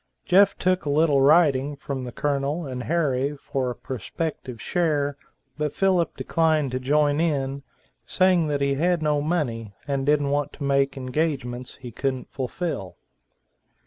[0.25, 5.15] Jeff took a little writing from the Colonel and Harry for a prospective share
[5.59, 7.61] but Philip declined to join in,
[8.03, 12.97] saying that he had no money, and didn't want to make engagements he couldn't fulfill.